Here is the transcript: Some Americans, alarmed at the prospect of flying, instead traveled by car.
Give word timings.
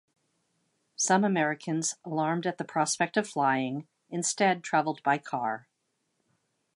Some 0.95 1.23
Americans, 1.23 1.93
alarmed 2.03 2.47
at 2.47 2.57
the 2.57 2.63
prospect 2.63 3.17
of 3.17 3.29
flying, 3.29 3.87
instead 4.09 4.63
traveled 4.63 5.03
by 5.03 5.19
car. 5.19 5.67